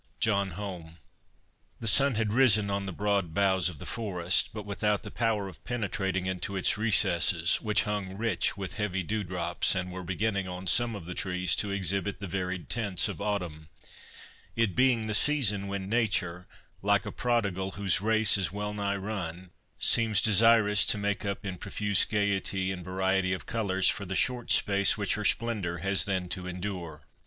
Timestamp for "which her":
24.97-25.23